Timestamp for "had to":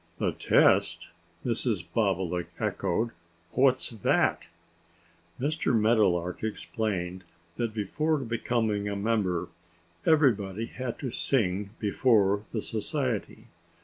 10.65-11.11